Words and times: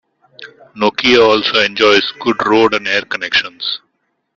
Nokia 0.75 1.21
also 1.23 1.59
enjoys 1.59 2.11
good 2.21 2.43
road 2.47 2.73
and 2.73 2.87
air 2.87 3.03
connections. 3.03 3.81